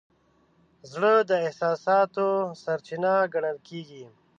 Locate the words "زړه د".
0.91-1.31